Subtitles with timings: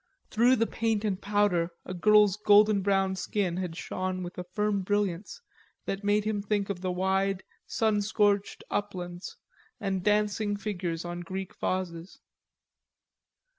[0.31, 4.81] Through the paint and powder a girl's golden brown skin had shone with a firm
[4.81, 5.39] brilliance
[5.85, 9.37] that made him think of wide sun scorched uplands,
[9.79, 12.19] and dancing figures on Greek vases.